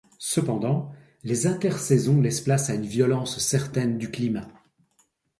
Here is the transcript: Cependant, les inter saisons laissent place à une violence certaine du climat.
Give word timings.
Cependant, 0.17 0.91
les 1.23 1.45
inter 1.45 1.73
saisons 1.77 2.21
laissent 2.21 2.41
place 2.41 2.71
à 2.71 2.73
une 2.73 2.87
violence 2.87 3.37
certaine 3.37 3.99
du 3.99 4.09
climat. 4.09 4.47